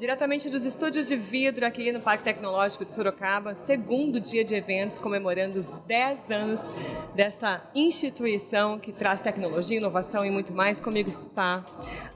[0.00, 4.98] Diretamente dos estúdios de vidro aqui no Parque Tecnológico de Sorocaba, segundo dia de eventos
[4.98, 6.70] comemorando os 10 anos
[7.14, 10.80] desta instituição que traz tecnologia, inovação e muito mais.
[10.80, 11.66] Comigo está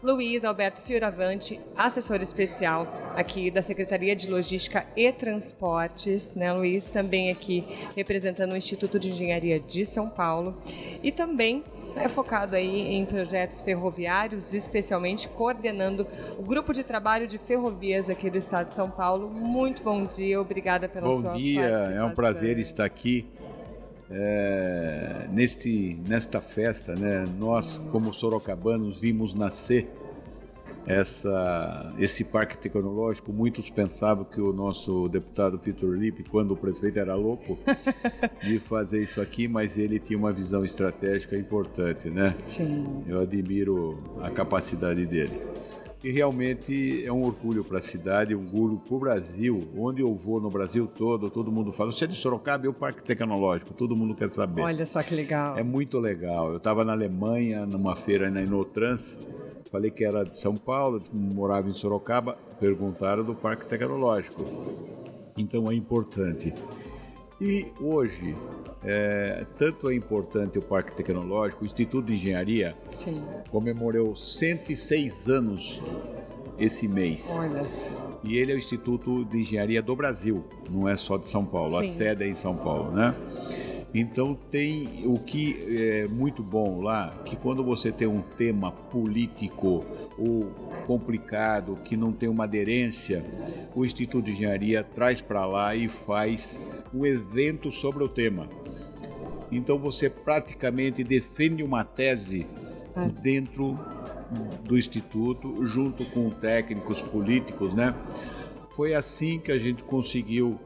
[0.02, 6.86] Luiz Alberto Fioravante, assessor especial aqui da Secretaria de Logística e Transportes, né, Luiz?
[6.86, 10.56] Também aqui representando o Instituto de Engenharia de São Paulo
[11.02, 11.62] e também
[11.96, 16.06] é focado aí em projetos ferroviários, especialmente coordenando
[16.38, 19.28] o grupo de trabalho de ferrovias aqui do estado de São Paulo.
[19.30, 23.26] Muito bom dia, obrigada pela bom sua Bom dia, é um prazer estar aqui
[24.10, 26.94] é, neste, nesta festa.
[26.94, 27.26] Né?
[27.38, 29.88] Nós, como sorocabanos, vimos nascer
[30.86, 33.32] essa, esse parque tecnológico.
[33.32, 37.58] Muitos pensavam que o nosso deputado Vitor Lippe, quando o prefeito era louco,
[38.42, 42.34] de fazer isso aqui, mas ele tinha uma visão estratégica importante, né?
[42.44, 43.04] Sim.
[43.06, 45.40] Eu admiro a capacidade dele.
[46.04, 49.70] E realmente é um orgulho para a cidade, um orgulho para o Brasil.
[49.74, 52.74] Onde eu vou no Brasil todo, todo mundo fala: você é de Sorocaba, é o
[52.74, 54.60] Parque Tecnológico, todo mundo quer saber.
[54.60, 55.56] Olha só que legal.
[55.56, 56.50] É muito legal.
[56.50, 59.18] Eu estava na Alemanha, numa feira na Inotrans,
[59.74, 64.44] Falei que era de São Paulo, morava em Sorocaba, perguntaram do Parque Tecnológico.
[65.36, 66.54] Então é importante.
[67.40, 68.36] E hoje,
[68.84, 73.20] é, tanto é importante o Parque Tecnológico, o Instituto de Engenharia Sim.
[73.50, 75.82] comemorou 106 anos
[76.56, 77.34] esse mês.
[77.36, 78.20] Olha só.
[78.22, 81.72] E ele é o Instituto de Engenharia do Brasil, não é só de São Paulo,
[81.72, 81.80] Sim.
[81.80, 83.12] a sede é em São Paulo, né?
[83.94, 89.84] Então tem o que é muito bom lá, que quando você tem um tema político
[90.18, 90.50] ou
[90.84, 93.24] complicado, que não tem uma aderência,
[93.72, 96.60] o Instituto de Engenharia traz para lá e faz
[96.92, 98.48] um evento sobre o tema.
[99.52, 102.48] Então você praticamente defende uma tese
[102.96, 103.06] ah.
[103.22, 103.78] dentro
[104.64, 107.94] do instituto, junto com técnicos políticos, né?
[108.72, 110.58] Foi assim que a gente conseguiu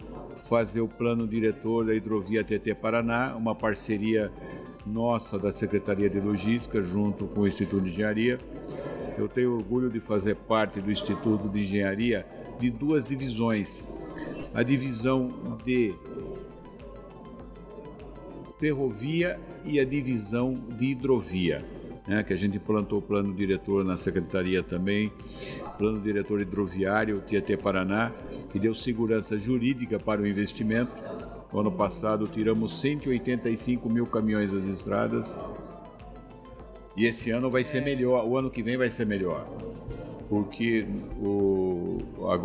[0.48, 4.32] fazer o plano diretor da hidrovia TT Paraná, uma parceria
[4.86, 8.38] nossa da Secretaria de Logística junto com o Instituto de Engenharia.
[9.18, 12.26] Eu tenho orgulho de fazer parte do Instituto de Engenharia
[12.58, 13.84] de duas divisões.
[14.54, 15.94] A divisão de
[18.58, 21.62] ferrovia e a divisão de hidrovia.
[22.06, 25.12] Né, que a gente implantou o plano diretor na secretaria também,
[25.76, 28.14] plano diretor hidroviário Tietê Paraná,
[28.50, 30.94] que deu segurança jurídica para o investimento.
[31.52, 35.36] No ano passado tiramos 185 mil caminhões das estradas
[36.98, 39.46] e esse ano vai ser melhor, o ano que vem vai ser melhor,
[40.28, 40.84] porque
[41.16, 41.98] o,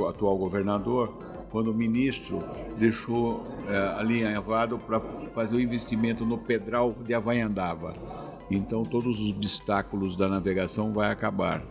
[0.08, 1.12] atual governador,
[1.50, 2.44] quando o ministro
[2.78, 5.00] deixou é, alinhavado para
[5.34, 7.96] fazer o investimento no Pedral de Havaiandava.
[8.52, 11.66] Então todos os obstáculos da navegação vai acabar,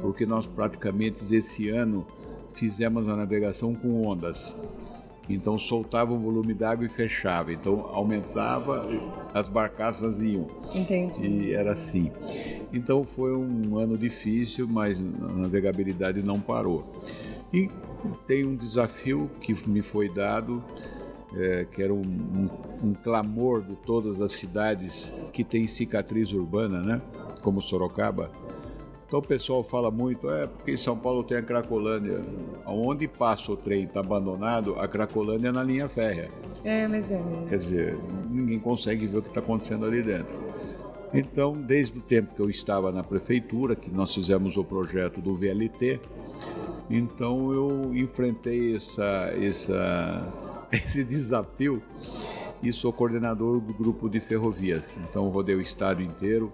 [0.00, 2.06] porque nós praticamente esse ano
[2.52, 4.56] fizemos a navegação com ondas.
[5.28, 7.52] Então soltava o volume d'água e fechava.
[7.52, 8.86] Então aumentava,
[9.32, 10.48] as barcaças iam.
[10.74, 11.26] Entendi.
[11.26, 12.10] E era assim.
[12.72, 16.84] Então foi um ano difícil, mas a navegabilidade não parou.
[17.52, 17.70] E
[18.26, 20.62] tem um desafio que me foi dado,
[21.36, 26.80] é, que era um, um, um clamor de todas as cidades que têm cicatriz urbana,
[26.80, 27.00] né?
[27.42, 28.30] Como Sorocaba
[29.12, 32.24] então o pessoal fala muito, é porque em São Paulo tem a Cracolândia.
[32.64, 36.30] Onde passa o trem está abandonado, a Cracolândia é na linha férrea.
[36.64, 37.46] É, mas é mesmo.
[37.46, 37.98] Quer dizer,
[38.30, 40.34] ninguém consegue ver o que está acontecendo ali dentro.
[41.12, 45.36] Então, desde o tempo que eu estava na prefeitura, que nós fizemos o projeto do
[45.36, 46.00] VLT,
[46.88, 50.26] então eu enfrentei essa, essa,
[50.72, 51.82] esse desafio
[52.62, 54.96] e sou coordenador do grupo de ferrovias.
[55.06, 56.50] Então, rodei o estado inteiro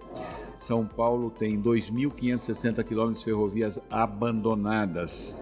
[0.59, 5.33] são Paulo tem 2.560 quilômetros de ferrovias abandonadas.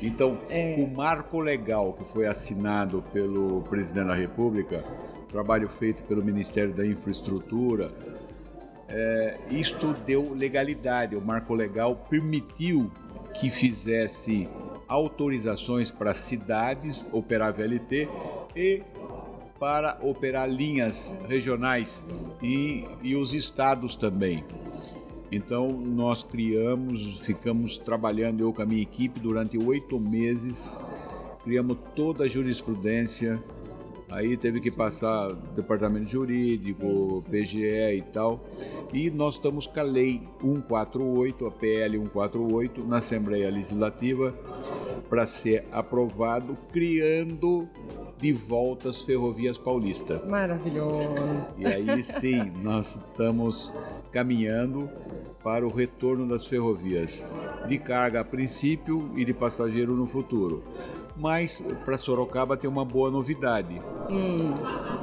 [0.00, 0.76] Então, é...
[0.78, 4.84] o marco legal que foi assinado pelo presidente da República,
[5.28, 7.92] trabalho feito pelo Ministério da Infraestrutura,
[8.88, 11.16] é, isto deu legalidade.
[11.16, 12.90] O marco legal permitiu
[13.34, 14.48] que fizesse
[14.86, 18.08] autorizações para cidades operar VLT
[18.54, 18.82] e
[19.58, 22.04] para operar linhas regionais
[22.42, 24.44] e, e os estados também.
[25.30, 30.78] Então nós criamos, ficamos trabalhando eu com a minha equipe durante oito meses,
[31.44, 33.38] criamos toda a jurisprudência,
[34.10, 37.30] aí teve que passar departamento jurídico, sim, sim.
[37.30, 38.42] PGE e tal,
[38.92, 44.34] e nós estamos com a lei 148, a PL 148 na Assembleia Legislativa
[45.10, 47.68] para ser aprovado, criando
[48.20, 50.24] de volta às ferrovias paulistas.
[50.26, 51.54] Maravilhoso.
[51.56, 53.72] E aí sim, nós estamos
[54.10, 54.90] caminhando
[55.42, 57.24] para o retorno das ferrovias.
[57.68, 60.64] de carga a princípio e de passageiro no futuro.
[61.16, 63.80] Mas para Sorocaba tem uma boa novidade.
[64.08, 64.54] Hum,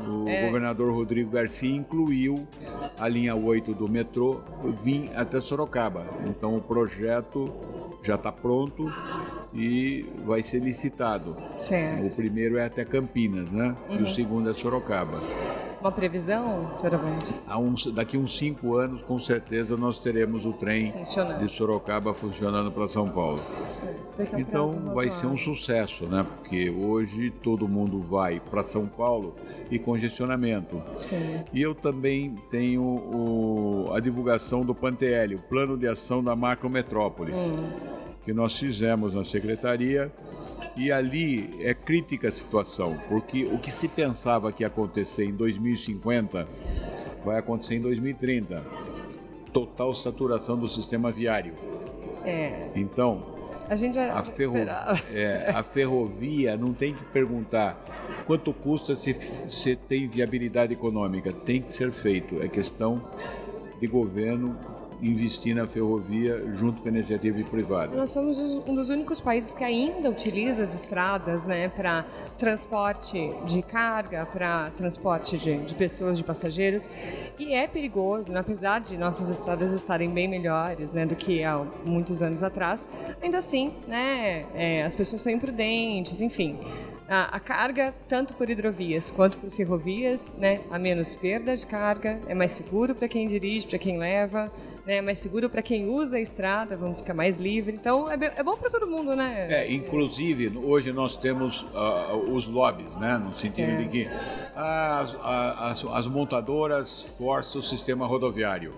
[0.08, 0.46] o é.
[0.46, 2.48] governador Rodrigo Garcia incluiu
[2.98, 4.40] a linha 8 do metrô
[4.82, 6.06] vir até Sorocaba.
[6.28, 7.52] Então o projeto
[8.02, 8.92] já está pronto
[9.56, 11.36] e vai ser licitado.
[11.58, 12.08] Certo.
[12.08, 13.76] O primeiro é até Campinas, né?
[13.90, 13.96] Uhum.
[13.96, 14.14] E o uhum.
[14.14, 15.20] segundo é Sorocaba.
[15.80, 16.72] Uma previsão,
[17.46, 20.92] Há uns, daqui uns cinco anos, com certeza, nós teremos o trem
[21.40, 23.40] de Sorocaba funcionando para São Paulo.
[24.36, 26.26] Então vai ser um sucesso, né?
[26.38, 29.36] Porque hoje todo mundo vai para São Paulo
[29.70, 30.82] e congestionamento.
[30.98, 31.44] Sim.
[31.54, 37.32] E eu também tenho o, a divulgação do PANTEL, o Plano de Ação da Macrometrópole,
[37.32, 37.95] hum.
[38.26, 40.12] Que nós fizemos na Secretaria
[40.76, 45.34] e ali é crítica a situação, porque o que se pensava que ia acontecer em
[45.34, 46.48] 2050
[47.24, 48.62] vai acontecer em 2030.
[49.54, 51.54] Total saturação do sistema viário.
[52.26, 52.70] É.
[52.76, 53.24] Então,
[53.70, 54.58] a, gente a, ferro...
[55.14, 57.84] é, a ferrovia não tem que perguntar
[58.28, 59.14] quanto custa se,
[59.50, 61.32] se tem viabilidade econômica.
[61.32, 62.42] Tem que ser feito.
[62.42, 63.02] É questão
[63.80, 64.58] de governo
[65.02, 67.96] investir na ferrovia junto com a iniciativa privada.
[67.96, 72.06] Nós somos um dos únicos países que ainda utiliza as estradas né, para
[72.38, 76.90] transporte de carga, para transporte de, de, pessoas, de passageiros.
[77.38, 81.58] E é perigoso, né, apesar de nossas estradas estarem bem melhores né, do que há
[81.86, 82.88] muitos anos atrás,
[83.22, 86.58] ainda assim né, é, as pessoas são imprudentes, enfim
[87.08, 92.20] a, a, carga, tanto por hidrovias quanto por ferrovias, né, a menos perda de carga,
[92.28, 94.52] é mais seguro para quem dirige, para quem leva,
[94.86, 97.76] né, é mais seguro para quem usa a estrada, vamos ficar mais livre.
[97.76, 99.48] Então é, é bom para todo mundo, né?
[99.50, 103.84] É, inclusive hoje nós temos uh, os lobbies, né, no sentido certo.
[103.84, 104.10] de que
[104.56, 108.74] as, as, as montadoras forçam o sistema rodoviário.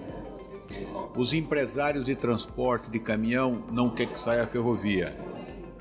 [1.15, 5.15] Os empresários de transporte de caminhão não querem que saia a ferrovia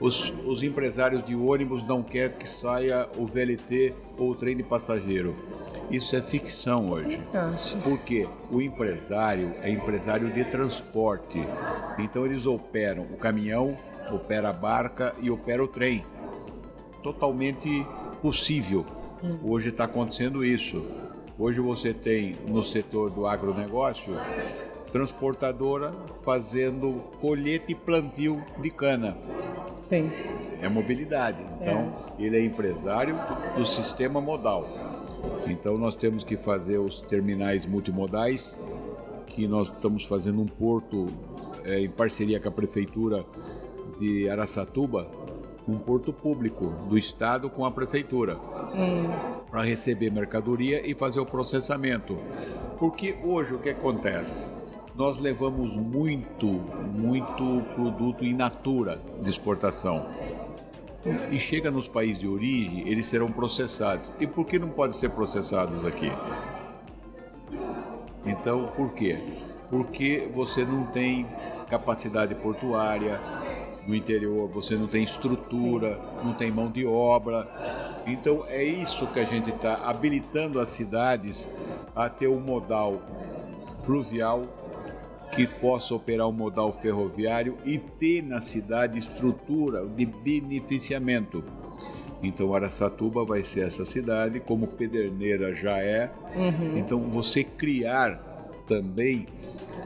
[0.01, 4.63] os, os empresários de ônibus não querem que saia o VLT ou o trem de
[4.63, 5.35] passageiro.
[5.91, 7.21] Isso é ficção hoje.
[7.83, 11.41] Porque o empresário é empresário de transporte.
[11.99, 13.77] Então eles operam o caminhão,
[14.11, 16.05] opera a barca e opera o trem.
[17.03, 17.87] Totalmente
[18.21, 18.85] possível.
[19.23, 19.39] Hum.
[19.45, 20.85] Hoje está acontecendo isso.
[21.39, 24.15] Hoje você tem no setor do agronegócio
[24.97, 25.93] transportadora
[26.25, 29.15] fazendo colheita e plantio de cana.
[29.87, 30.11] Sim.
[30.63, 31.45] É mobilidade.
[31.61, 32.23] Então, é.
[32.25, 33.15] ele é empresário
[33.55, 34.67] do sistema modal.
[35.47, 38.59] Então, nós temos que fazer os terminais multimodais,
[39.27, 41.09] que nós estamos fazendo um porto
[41.63, 43.23] é, em parceria com a prefeitura
[44.01, 45.07] de Araçatuba,
[45.69, 48.39] um porto público do estado com a prefeitura,
[48.75, 49.45] hum.
[49.51, 52.17] para receber mercadoria e fazer o processamento.
[52.79, 54.56] Porque hoje o que acontece?
[54.97, 60.07] Nós levamos muito, muito produto in natura de exportação.
[61.31, 64.11] E chega nos países de origem, eles serão processados.
[64.19, 66.11] E por que não podem ser processados aqui?
[68.25, 69.19] Então, por quê?
[69.71, 71.27] Porque você não tem
[71.69, 73.21] capacidade portuária
[73.87, 78.03] no interior, você não tem estrutura, não tem mão de obra.
[78.07, 81.49] Então, é isso que a gente está habilitando as cidades
[81.95, 83.01] a ter um modal
[83.85, 84.45] fluvial
[85.33, 91.45] que possa operar o modal ferroviário e ter na cidade estrutura de beneficiamento.
[92.23, 96.11] Então Araçatuba vai ser essa cidade, como Pederneira já é.
[96.35, 96.79] Uhum.
[96.79, 98.17] Então você criar
[98.67, 99.27] também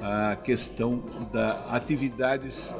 [0.01, 2.75] a questão da atividades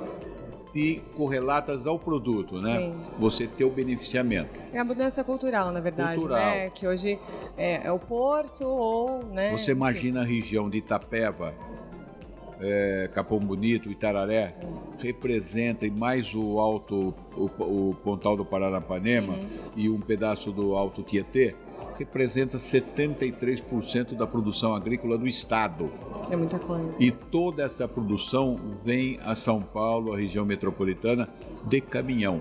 [0.75, 2.77] e correlatas ao produto, né?
[2.77, 3.01] Sim.
[3.19, 4.51] Você ter o beneficiamento.
[4.73, 6.39] É a mudança cultural, na verdade, cultural.
[6.39, 6.71] né?
[6.71, 7.19] Que hoje
[7.57, 9.51] é, é o porto ou, né?
[9.51, 11.53] Você imagina a região de Itapeva,
[12.61, 14.55] é, Capão Bonito, Itararé,
[15.03, 17.45] representa e mais o alto, o,
[17.91, 19.49] o Pontal do Paranapanema uhum.
[19.77, 21.55] e um pedaço do Alto Tietê,
[21.99, 25.91] representa 73% da produção agrícola do estado.
[26.31, 27.03] É muita coisa.
[27.03, 31.29] E toda essa produção vem a São Paulo, a região metropolitana,
[31.65, 32.41] de caminhão.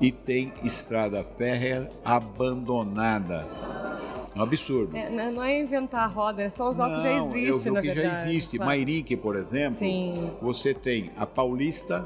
[0.00, 3.46] E tem estrada férrea abandonada
[4.36, 4.96] um absurdo.
[4.96, 7.88] É, não é inventar a roda, é só usar o que já existe, na que
[7.88, 8.08] verdade.
[8.08, 8.56] já existe.
[8.56, 8.70] Claro.
[8.70, 10.30] Mairique, por exemplo, Sim.
[10.40, 12.04] você tem a Paulista,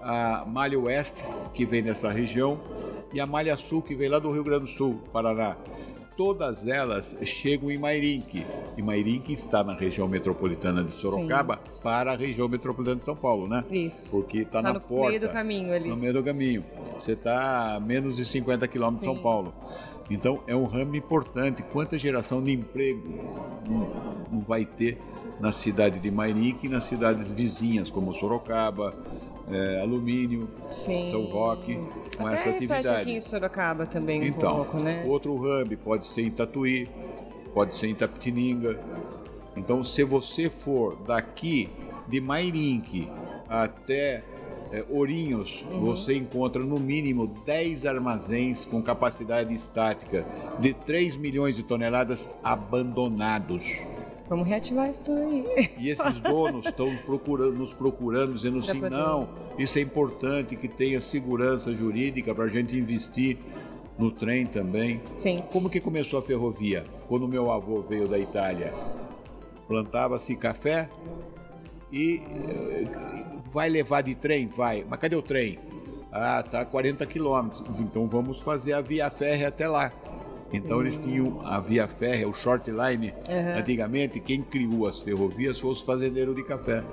[0.00, 2.58] a Malha Oeste, que vem dessa região,
[3.12, 5.56] e a Malha Sul, que vem lá do Rio Grande do Sul, Paraná.
[6.16, 8.46] Todas elas chegam em Mairinque.
[8.76, 11.70] E Mairinque está na região metropolitana de Sorocaba Sim.
[11.82, 13.64] para a região metropolitana de São Paulo, né?
[13.68, 14.16] Isso.
[14.16, 15.02] Porque está tá na no porta.
[15.02, 15.88] No meio do caminho ali.
[15.88, 16.64] No meio do caminho.
[16.96, 19.52] Você está a menos de 50 quilômetros de São Paulo.
[20.10, 21.62] Então é um ramo importante.
[21.62, 23.02] Quanta geração de emprego
[24.30, 24.98] não vai ter
[25.40, 28.94] na cidade de Mairique e nas cidades vizinhas, como Sorocaba,
[29.50, 31.04] é, Alumínio, Sim.
[31.04, 31.78] São Roque,
[32.16, 32.88] com Até essa atividade.
[32.88, 35.04] aqui em Sorocaba também um Então, pouco, né?
[35.06, 36.88] outro hub pode ser em Tatuí,
[37.52, 38.78] pode ser em Tapetininga.
[39.56, 41.68] Então, se você for daqui
[42.08, 43.08] de Mairinque
[43.48, 44.22] até
[44.74, 45.80] é, Ourinhos, Uhum.
[45.80, 50.26] você encontra no mínimo 10 armazéns com capacidade estática
[50.58, 53.64] de 3 milhões de toneladas abandonados.
[54.28, 55.70] Vamos reativar isso tudo aí.
[55.78, 59.28] E esses donos estão procurando, nos procurando, dizendo assim, não,
[59.58, 63.38] isso é importante que tenha segurança jurídica para a gente investir
[63.96, 65.00] no trem também.
[65.12, 65.44] Sim.
[65.52, 66.84] Como que começou a ferrovia?
[67.06, 68.72] Quando meu avô veio da Itália,
[69.68, 70.88] plantava-se café
[71.94, 72.20] e
[72.50, 72.88] eh,
[73.52, 74.48] vai levar de trem?
[74.48, 74.84] Vai.
[74.88, 75.58] Mas cadê o trem?
[76.10, 77.80] Ah, tá a 40 quilômetros.
[77.80, 79.92] Então vamos fazer a via férrea até lá.
[80.52, 83.14] Então eles tinham a via férrea, o short line.
[83.28, 83.58] Uhum.
[83.58, 86.84] Antigamente, quem criou as ferrovias foi os fazendeiros de café,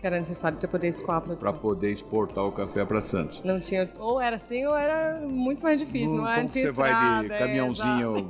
[0.00, 1.52] Que era necessário para poder escoar a para produção.
[1.58, 3.42] poder exportar o café para Santos.
[3.44, 6.70] Não tinha, ou era assim ou era muito mais difícil, não, Hum, era como você
[6.70, 8.28] vai de é, caminhãozinho,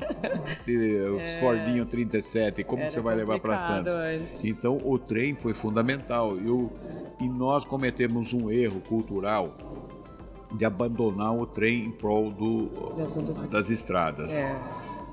[0.65, 3.93] de, os Fordinho 37, como você vai levar para Santos?
[3.95, 4.45] antes.
[4.47, 6.71] Então o trem foi fundamental e, o-
[7.21, 9.51] e nós cometemos um erro cultural
[10.53, 12.71] de abandonar o trem em prol do,
[13.51, 14.33] das estradas.
[14.33, 14.59] É.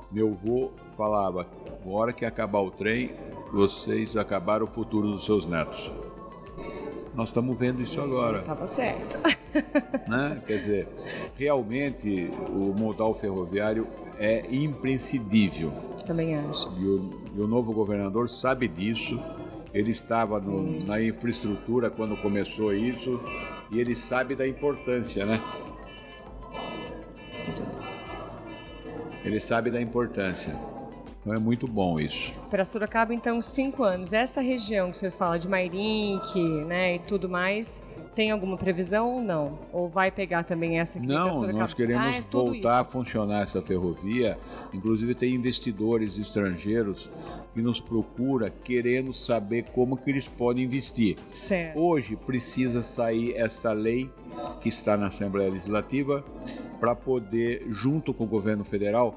[0.09, 1.45] Meu avô falava,
[1.85, 3.11] na hora que acabar o trem,
[3.51, 5.91] vocês acabaram o futuro dos seus netos.
[7.15, 8.41] Nós estamos vendo isso agora.
[8.41, 9.17] Tava certo.
[10.07, 10.41] né?
[10.45, 10.87] Quer dizer,
[11.37, 13.87] realmente o modal ferroviário
[14.19, 15.71] é imprescindível.
[16.05, 16.67] Também acho.
[16.79, 19.19] E o, e o novo governador sabe disso.
[19.73, 23.19] Ele estava no- na infraestrutura quando começou isso
[23.71, 25.41] e ele sabe da importância, né?
[29.23, 30.53] Ele sabe da importância.
[31.25, 32.31] Então é muito bom isso.
[32.51, 34.13] Para Sorocaba, então, cinco anos.
[34.13, 37.81] Essa região que o senhor fala de Mairinque, né, e tudo mais,
[38.15, 39.59] tem alguma previsão ou não?
[39.73, 42.91] Ou vai pegar também essa pra Não, nós queremos Ah, é voltar a isso.
[42.91, 44.37] funcionar essa ferrovia.
[44.73, 47.09] Inclusive tem investidores estrangeiros
[47.53, 51.17] que nos procura querendo saber como que eles podem investir.
[51.33, 51.77] Certo.
[51.77, 54.09] Hoje precisa sair esta lei
[54.61, 56.23] que está na Assembleia Legislativa
[56.79, 59.15] para poder, junto com o governo federal,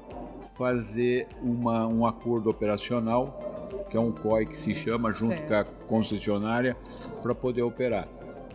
[0.57, 5.71] fazer uma, um acordo operacional, que é um COI que se chama, junto Certo.
[5.73, 6.75] com a concessionária,
[7.21, 8.07] para poder operar.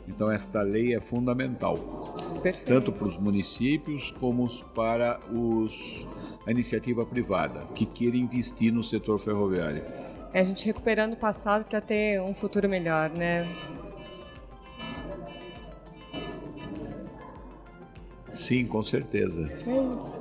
[0.07, 2.67] Então esta lei é fundamental Perfeito.
[2.69, 6.07] tanto para os municípios como para os,
[6.47, 9.83] a iniciativa privada que queira investir no setor ferroviário.
[10.33, 13.47] É a gente recuperando o passado para ter um futuro melhor, né?
[18.33, 19.49] Sim, com certeza.
[19.65, 20.21] É isso.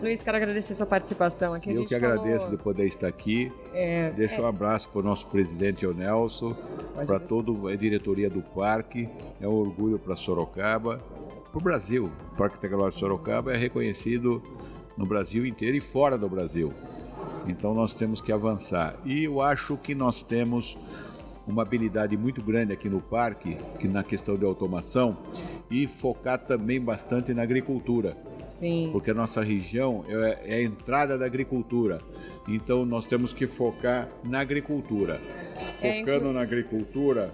[0.00, 1.72] Luiz, quero agradecer a sua participação aqui.
[1.72, 3.52] Eu que agradeço falou- de poder estar aqui.
[3.74, 6.56] É, Deixo um abraço para o nosso presidente, o Nelson,
[7.06, 9.08] para toda a diretoria do parque.
[9.40, 10.98] É um orgulho para Sorocaba,
[11.50, 12.10] para o Brasil.
[12.32, 14.42] O Parque Tecnológico Sorocaba é reconhecido
[14.96, 16.72] no Brasil inteiro e fora do Brasil.
[17.46, 18.96] Então nós temos que avançar.
[19.04, 20.76] E eu acho que nós temos
[21.46, 25.16] uma habilidade muito grande aqui no parque, que na questão de automação,
[25.70, 28.16] e focar também bastante na agricultura
[28.48, 28.88] Sim.
[28.92, 31.98] porque a nossa região é, é a entrada da agricultura.
[32.46, 35.20] Então nós temos que focar na agricultura.
[35.82, 37.32] É, Focando inclu- na agricultura,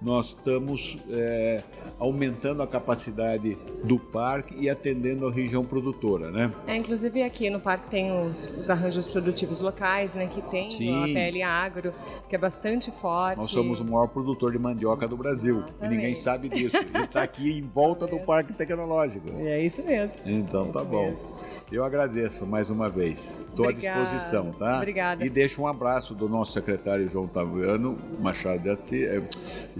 [0.00, 1.62] nós estamos é,
[1.98, 6.52] aumentando a capacidade do parque e atendendo a região produtora, né?
[6.66, 10.26] É, inclusive aqui no parque tem os, os arranjos produtivos locais, né?
[10.26, 11.02] Que tem Sim.
[11.02, 11.94] a PL Agro,
[12.28, 13.38] que é bastante forte.
[13.38, 16.76] Nós somos o maior produtor de mandioca do Brasil e ninguém sabe disso.
[16.76, 19.30] E está aqui em volta do Parque Tecnológico.
[19.38, 20.20] É isso mesmo.
[20.26, 21.06] Então tá Isso bom.
[21.06, 21.28] mesmo.
[21.70, 23.38] Eu agradeço mais uma vez.
[23.40, 24.76] Estou à disposição, tá?
[24.76, 25.24] Obrigada.
[25.24, 29.22] E deixo um abraço do nosso secretário João Otaviano Machado de Assis, eh,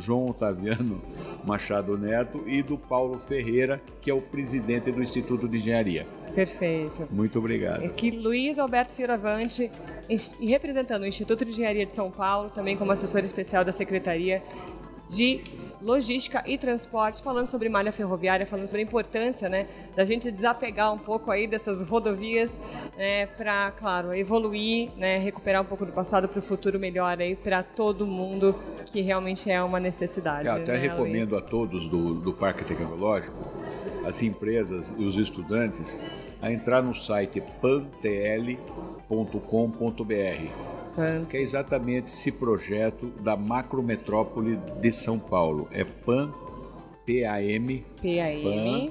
[0.06, 1.02] João Otaviano
[1.44, 6.06] Machado Neto e do Paulo Ferreira, que é o presidente do Instituto de Engenharia.
[6.32, 7.08] Perfeito.
[7.10, 7.84] Muito obrigado.
[7.84, 9.70] Aqui Luiz Alberto Fioravante,
[10.40, 14.42] representando o Instituto de Engenharia de São Paulo, também como assessor especial da Secretaria
[15.08, 15.40] de
[15.80, 20.92] Logística e Transporte, falando sobre malha ferroviária, falando sobre a importância né, da gente desapegar
[20.92, 22.60] um pouco aí dessas rodovias
[22.96, 27.36] né, para, claro, evoluir, né, recuperar um pouco do passado para o futuro melhor aí
[27.36, 28.54] para todo mundo,
[28.86, 30.48] que realmente é uma necessidade.
[30.48, 31.44] Eu até né, recomendo Luiz?
[31.44, 33.36] a todos do, do Parque Tecnológico,
[34.04, 36.00] as empresas e os estudantes,
[36.40, 38.36] a entrar no site pantl.com.br.
[41.28, 45.68] Que é exatamente esse projeto da macrometrópole de São Paulo.
[45.70, 46.32] É PAN,
[47.04, 48.90] P-A-M, PAM,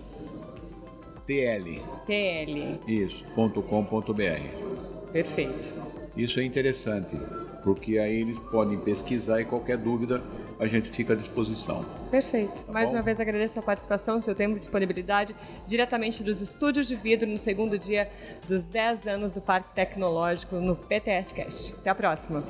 [1.25, 2.79] T-L, TL.
[2.87, 5.11] isso, ponto .com.br.
[5.11, 5.73] Perfeito.
[6.15, 7.17] Isso é interessante,
[7.63, 10.23] porque aí eles podem pesquisar e qualquer dúvida
[10.59, 11.83] a gente fica à disposição.
[12.15, 12.65] Perfeito.
[12.65, 12.95] Tá Mais bom?
[12.95, 15.35] uma vez agradeço a participação, seu tempo e disponibilidade,
[15.67, 18.09] diretamente dos estúdios de vidro no segundo dia
[18.47, 21.73] dos 10 anos do Parque Tecnológico no PTS Cast.
[21.73, 22.41] Até a próxima.